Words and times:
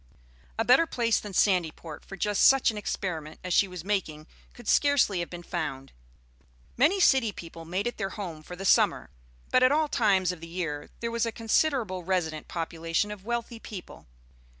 A 0.57 0.65
better 0.65 0.87
place 0.87 1.19
than 1.19 1.31
Sandyport 1.33 2.03
for 2.03 2.17
just 2.17 2.43
such 2.47 2.71
an 2.71 2.75
experiment 2.77 3.39
as 3.43 3.53
she 3.53 3.67
was 3.67 3.83
making 3.83 4.25
could 4.51 4.67
scarcely 4.67 5.19
have 5.19 5.29
been 5.29 5.43
found. 5.43 5.91
Many 6.75 6.99
city 6.99 7.31
people 7.31 7.65
made 7.65 7.85
it 7.85 7.97
their 7.97 8.09
home 8.09 8.41
for 8.41 8.55
the 8.55 8.65
summer; 8.65 9.11
but 9.51 9.61
at 9.61 9.71
all 9.71 9.87
times 9.87 10.31
of 10.31 10.41
the 10.41 10.47
year 10.47 10.89
there 11.01 11.11
was 11.11 11.27
a 11.27 11.31
considerable 11.31 12.03
resident 12.03 12.47
population 12.47 13.11
of 13.11 13.25
wealthy 13.25 13.59
people. 13.59 14.07